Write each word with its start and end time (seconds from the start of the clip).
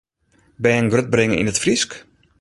Bern 0.65 0.87
grutbringe 0.93 1.37
yn 1.41 1.51
it 1.51 1.61
Frysk? 1.63 1.89